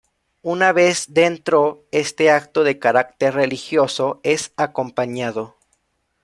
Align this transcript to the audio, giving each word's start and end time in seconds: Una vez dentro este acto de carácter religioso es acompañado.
Una 0.41 0.71
vez 0.71 1.13
dentro 1.13 1.83
este 1.91 2.31
acto 2.31 2.63
de 2.63 2.79
carácter 2.79 3.35
religioso 3.35 4.19
es 4.23 4.51
acompañado. 4.57 5.57